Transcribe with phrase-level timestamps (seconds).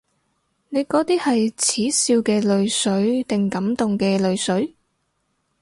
[0.69, 4.73] 你嗰啲係恥笑嘅淚水定感動嘅淚水？